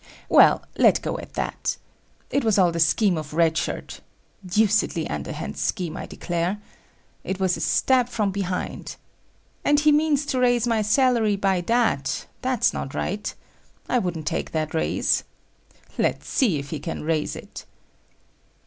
"Well, 0.29 0.63
let 0.79 0.99
go 1.03 1.19
at 1.19 1.35
that. 1.35 1.77
It 2.31 2.43
was 2.43 2.57
all 2.57 2.71
the 2.71 2.79
scheme 2.79 3.19
of 3.19 3.35
Red 3.35 3.55
Shirt. 3.55 4.01
Deucedly 4.43 5.07
underhand 5.07 5.59
scheme, 5.59 5.95
I 5.95 6.07
declare. 6.07 6.59
It 7.23 7.39
was 7.39 7.55
a 7.55 7.59
stab 7.61 8.09
from 8.09 8.31
behind. 8.31 8.95
And 9.63 9.81
he 9.81 9.91
means 9.91 10.25
to 10.25 10.39
raise 10.39 10.65
my 10.65 10.81
salary 10.81 11.35
by 11.35 11.61
that; 11.67 12.25
that's 12.41 12.73
not 12.73 12.95
right. 12.95 13.31
I 13.87 13.99
wouldn't 13.99 14.25
take 14.25 14.53
that 14.53 14.73
raise. 14.73 15.23
Let's 15.99 16.27
see 16.27 16.57
if 16.57 16.71
he 16.71 16.79
can 16.79 17.03
raise 17.03 17.35
it." 17.35 17.65